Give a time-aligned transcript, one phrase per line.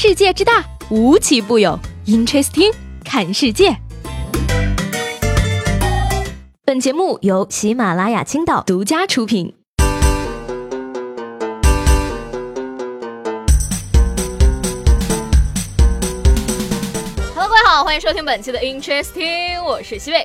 [0.00, 1.76] 世界之大，无奇不有。
[2.06, 2.72] Interesting，
[3.04, 3.76] 看世界。
[6.64, 9.56] 本节目由喜马拉雅青岛独家出品。
[17.34, 20.24] Hello，各位好，欢迎收听本期的 Interesting，我是西贝。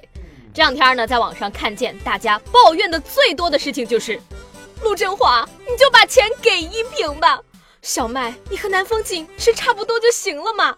[0.53, 4.21] 这两天呢，在网上看见大家抱怨的最多的事情就是，
[4.83, 7.41] 陆振华，你就把钱给一平吧。
[7.84, 10.77] 小麦，你和南风瑾是差不多就行了嘛。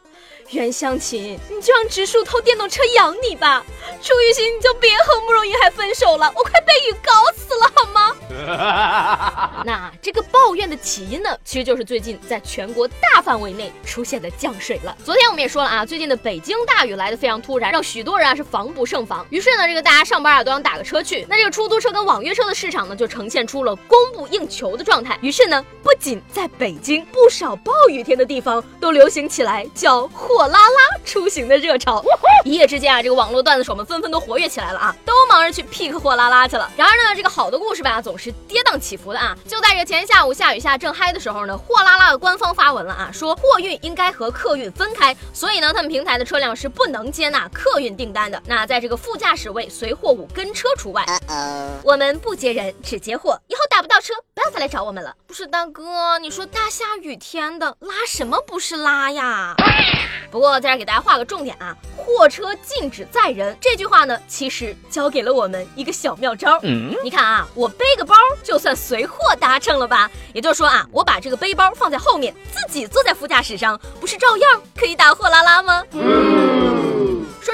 [0.52, 3.66] 袁湘琴，你就让植树偷电动车养你吧。
[4.02, 9.62] 楚雨欣，你就别和慕容云海分手了，我快被雨搞死了好吗？
[9.66, 14.96] 那这个抱怨的起因呢，其实就是最近在全国大范围内出现的降水了。
[15.04, 19.26] 昨天我们也说了啊，最近的北京大雨来的非常突然，让许多人啊是防不胜防。
[19.32, 25.18] 于是呢，这个大家上班啊都想打个车去，那这个出租车跟网约车的市场呢就呈现出了供不应求的状态。
[25.22, 30.08] 于是呢，不仅在北京，不少暴雨天的地方都流行起来叫。
[30.36, 32.04] 货拉拉出行的热潮，
[32.44, 36.70] 一夜之间啊，这个网络段子手们纷纷都活跃起来了啊，都忙着去 pick 货拉拉去了。
[36.76, 39.34] 然而呢，这个好的故事吧，总是跌宕起伏的啊。
[39.48, 48.44] 就在这前下午下雨下正嗨的时候呢，货拉拉的官方发文了啊，说货运应该和客运分开，所以呢，他们平台的车辆是不能接纳客运订单的。
[48.46, 51.06] 那在这个副驾驶位随货物跟车除外，
[51.82, 55.16] 我们不接人，只接货，以后打不到车，不要再来找我们了。
[55.26, 59.56] 不是大哥，你说大下雨天的拉什么不是拉呀？
[60.32, 66.60] 不过在这给大家画个重点啊，货车禁止载人这句话呢，其实教给了我们一个小妙招。
[66.64, 70.10] 嗯，你看啊，我背个包就算随货搭乘了吧？
[70.34, 75.84] 也就是说啊，我把这个背包放在后面，自己坐在副驾驶上，不是照样可以打货拉拉吗？
[75.92, 77.05] 说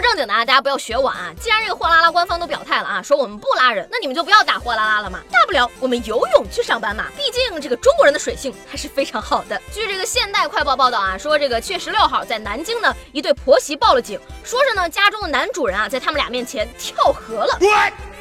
[0.02, 1.32] 正经的啊，大家不要学我啊！
[1.40, 5.20] 既然这个货拉拉官方都表态了啊，说我们不拉人，那你们就不要打货拉拉了嘛。
[5.32, 7.06] 大不了我们游泳去上班嘛。
[7.16, 9.62] 毕竟这个中国人的水性还是非常好的。
[9.74, 17.58] 据这个现代快报报道啊，说这个七月十六号在南京呢，一对婆媳报了警，说是呢家中的男主人啊在他们俩面前跳河了。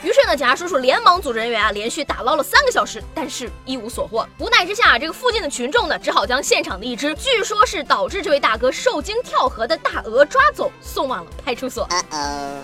[0.02, 4.26] 于是呢，警察叔叔连忙组织人员啊，连续打捞了三个小时，但是一无所获。
[4.38, 11.86] 无奈之下，这个附近的群众呢，只好将现场的一只据说是导致这位大哥受惊跳河的大鹅抓走，送往了派出所。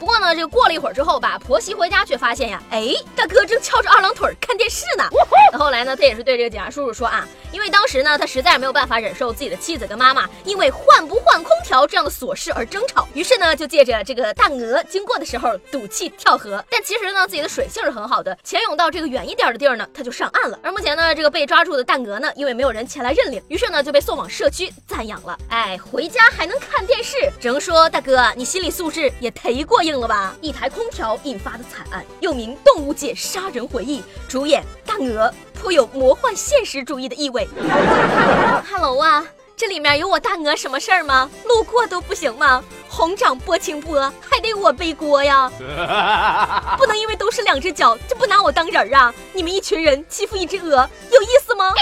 [0.01, 5.05] 不过呢，这个过了一会儿之后吧，婆媳回家却发现呀，哎，大哥正翘着二郎腿看电视呢。
[5.53, 16.65] 那后来呢，他也是对这个警察叔叔说啊，因为当时呢，他实在没有办法忍受自己的妻子跟妈妈因为换不换空调这样的琐事而争吵，于是呢，就借着这个大鹅经过的时候赌气跳河。
[16.71, 17.26] 但其实呢。
[17.27, 20.59] 自己的水性是很好的，潜泳到这个远一点的地儿呢，他就上岸了。
[20.63, 25.39] 而目前呢，这个被抓住的大鹅呢，因为没有人前来认领，于是呢就被送往社区暂养了。
[25.49, 30.35] 哎，回家还能看电视，只能说大哥，你心理素质也忒过硬了吧？
[30.41, 37.49] 一台空调引发的惨案，又名动物界杀人回忆，主演大鹅，颇有魔幻现实主义的意味。
[38.71, 39.27] Hello 啊。
[39.59, 41.31] 这里面有我大鹅什么事儿吗？
[41.47, 42.63] 路过都不行吗？
[42.97, 45.53] 红掌拨清波，还得我背锅呀！
[46.79, 49.13] 不能因为都是两只脚就不拿我当人啊！
[49.35, 51.75] 你们一群人欺负一只鹅，有意思吗？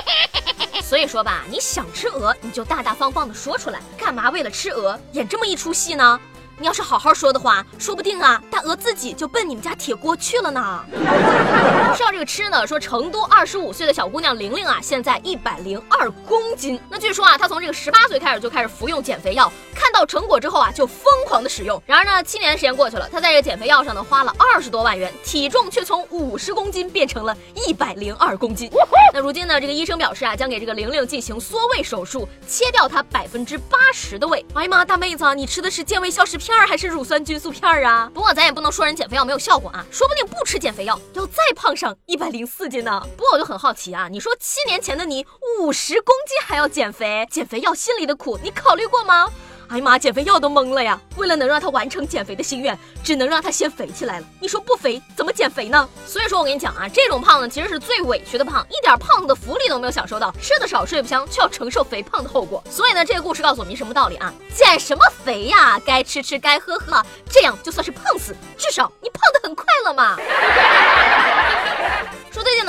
[0.83, 6.21] 所以说吧，你想吃鹅，你就大大方方的说出来，干嘛为了吃鹅演这么一出戏呢？
[6.59, 10.85] 你要是好好说的话，说不定啊，大鹅自己就奔你们家铁锅去了呢。
[11.97, 16.81] 说到这个吃呢，说成都二十五岁的小姑娘玲玲啊，现在一百零二公斤。
[16.89, 21.81] 那据说啊，她从这个十八岁开始就开始服用减肥药，看到成果之后啊，就疯狂的使用。
[21.87, 27.37] 然而呢，七年的时间过去了，她在这个减肥药上呢花了二十多万元，体重却从五十公斤变成了
[27.67, 28.71] 一百零二公斤。
[29.13, 34.45] 那如今呢，这个医生表示啊，将给这个玲玲进行缩胃手术，切掉她百分之八十的胃。
[34.55, 36.55] 哎呀妈，大妹子，你吃的是健胃消食片？
[36.55, 38.11] 儿还是乳酸菌素片儿啊？
[38.13, 43.03] 不过咱也不能说人减肥药没有效果啊，说不定不吃减肥药要再胖上一百零四斤呢。
[43.17, 45.27] 不过我就很好奇啊，你说七年前的你
[45.59, 49.29] 五十公斤还要减肥，减肥药心里的苦你考虑过吗？
[49.75, 50.97] 哎呀妈，减肥药都懵了呀！
[51.17, 54.27] 为了能让他完成减肥的心愿，只能让他先肥起来了。
[54.41, 55.89] 你说不肥怎么减肥呢？
[56.07, 62.63] 所以说我跟你讲啊，这种胖呢其实是最委屈的胖，一点胖子的福利都没有享受到，吃的少睡不香，却要承受肥胖的后果。
[62.71, 64.33] 所以呢，这个故事告诉我们什么道理啊？
[64.55, 65.77] 减什么肥呀？
[65.85, 70.17] 该吃吃，该喝喝，这样就算是胖死，至少你胖的很快乐嘛。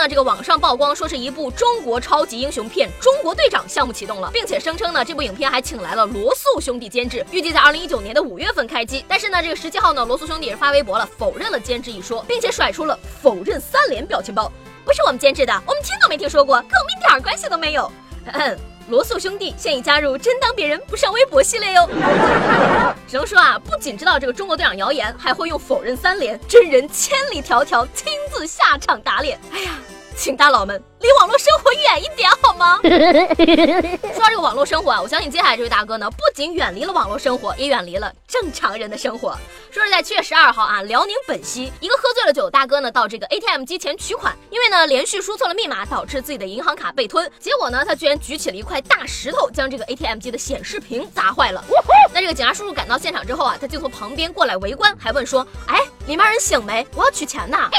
[0.07, 9.04] 这个网上曝光说是一部中国超级英雄片《中国队长》项目启动了，并且声称呢，这部影片还请来了罗素兄弟监制，预计在二零一九年的五月份开机。
[9.07, 14.52] 但是呢，这个十七号呢，罗素兄弟也是发微博了，否认了监制一说，并且甩出了否认三连表情包，
[14.84, 17.92] 不是我们监制的，我们听都没听说过，跟我们一点关系都没有。
[18.88, 21.90] 罗素兄弟现已加入真当别人不上微博系列哟。
[23.10, 29.40] 只能说啊，不仅知道这个中国队长谣言，还会用否认三连，真人千里迢迢亲自下场打脸。
[29.51, 29.72] 哎呀，
[30.16, 30.82] 请大佬们。
[31.06, 32.80] 离网络生活远一点好吗？
[32.84, 39.38] 说到这个网络生活啊，我相信接下来这位大哥呢，不仅远离了网络生活，也远离了正常人的生活。
[39.72, 47.31] 说是在七月十二号啊，辽宁本溪一个喝醉了酒大哥呢，到这个 ATM 机前取款，因为呢连续输错了密码，导致自己的银行卡被吞。
[47.40, 51.63] 结果呢，他居然举起了一块大石头，将这个 ATM 机的显示屏砸坏了。
[52.13, 56.88] 那这个警察叔叔赶到现场之后啊，他就从旁边过来围观，还问说：“哎，里面人醒没？
[56.96, 57.58] 我要取钱呢。”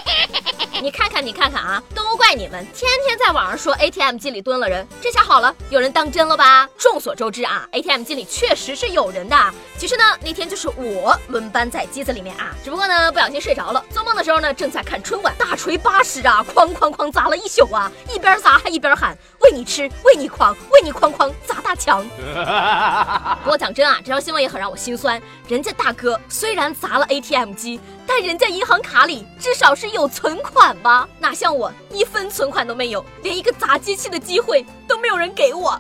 [0.83, 6.69] 你看看，你看看啊，都怪你们，天天在网上说 ATM 机里蹲了人，这下好了，有人当真了吧？
[6.79, 9.37] 众所周知啊，ATM 机里确实是有人的。
[9.79, 22.05] 其实呢，那天就是我轮班在机子里面啊，只不过呢不小心睡着了，做梦的时候呢正在看春晚，大锤八十啊，哐哐哐砸了一宿啊，一边砸还一边喊喂你吃，喂你狂，喂你哐哐砸大墙。
[23.45, 27.81] 不过讲真啊，这条新闻也很让我心酸，人家大哥虽然砸了 ATM 机。
[28.09, 31.09] 但人家银行卡里至少是有存款吧？
[31.19, 35.79] 哪像我一分存款都没有，连一个砸机器的机会都没有人给我。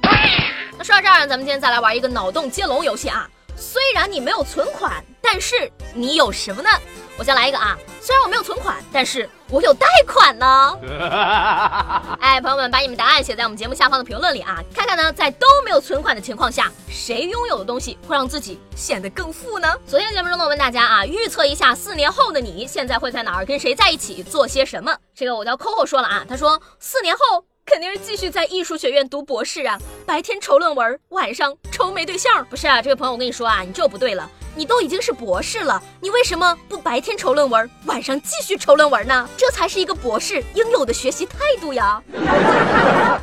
[0.78, 3.28] 那说到这儿，咱们今天再来玩一个脑洞接龙游戏啊！
[3.56, 6.68] 虽然你没有存款，但是你有什么呢？
[7.18, 7.76] 我先来一个啊！
[8.00, 10.78] 虽然我没有存款，但是我有贷款呢。
[12.20, 19.74] 哎，朋友们，把你们答案写在我们节目下方的评论里啊，看看呢，在都没有存款的情况下，谁拥有的东西会让自己显得更富呢？
[19.86, 24.94] 昨天节目中呢，我问大家啊，预测一下四年后的你现在会在哪儿，跟谁在一起，做些什么？
[25.14, 32.44] 这个我叫 Coco 说了啊，他说四年后肯定是继续在艺术学院读博士啊，白天愁论文，晚上愁没对象。
[32.50, 34.30] 不是啊，这位朋友，我跟你说啊，你这不对了。
[34.56, 39.28] 你都已经是博士了，你为什么不白天愁论文，晚上继续愁论文呢？
[39.36, 42.02] 这才是一个博士应有的学习态度呀！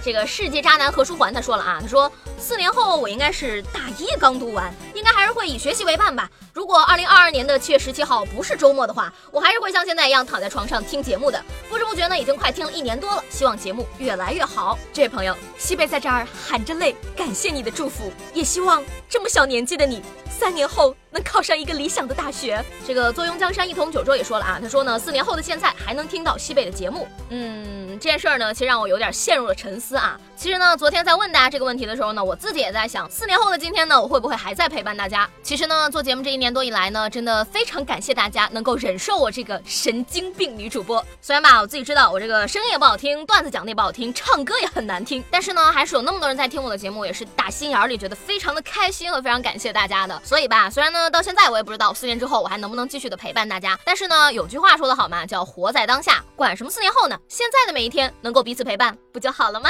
[0.03, 4.71] 这个世界渣男何书桓他说了啊，他说四年后我应该是大一刚读完，
[5.03, 6.29] 应该还是会以学习为伴吧。
[6.53, 11.43] 如果二零二二年的七月十七号不是周末的话，我还是会像现在一样躺在床上听节目的。
[11.69, 14.79] 不知不觉呢，已经快听了一年多了，希望节目越来越好。
[14.93, 20.01] 这位朋友，西北在这儿含着泪感谢你的祝福，也希望这么小年纪的你。
[20.31, 22.63] 三年后能考上一个理想的大学。
[22.87, 30.17] 这个坐拥江山一统九州也说了啊，他说呢，四年后的现在还能听到西北的节目，嗯，这件事儿呢，其实让我有点陷入了沉思啊。
[30.35, 35.29] 其实呢，昨天在问大家这个问题的时候呢，我自己也在想，四年后的今天呢，我会不会还在陪伴大家？
[35.41, 41.03] 其实呢，做节目这一年多以来呢，真的非常感谢大家能够忍受我这个神经病女主播。
[41.21, 50.21] 虽然吧，我自己知道我这个声音也不好听，段子讲的也不好听，唱歌也很难听，但是呢，还是有那么多人在听我的节目，也是打心眼里觉得非常的开心和非常感谢大家的。
[50.23, 57.17] 所以吧，虽然呢，到现在我也不知道四年之后我还能不能继续的陪伴大家，但是呢，有句话说的好嘛，叫活在当下，管什么四年后呢？
[57.27, 59.69] 现在的每一天能够彼此陪伴，不就好了吗？